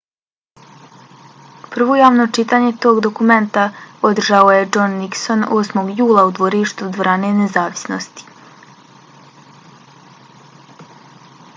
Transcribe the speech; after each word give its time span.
prvo 1.73 1.97
javno 1.99 2.23
čitanje 2.37 2.71
tog 2.85 3.01
dokumenta 3.07 3.65
održao 4.09 4.49
je 4.55 4.63
john 4.77 4.95
nixon 5.03 5.43
8. 5.59 5.91
jula 6.01 6.23
u 6.31 6.33
dvorištu 6.41 6.89
dvorane 6.97 7.31
nezavisnosti 7.43 8.31